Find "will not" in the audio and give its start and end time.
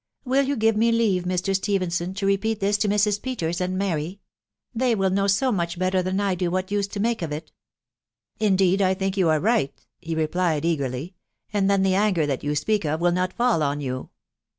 12.99-13.31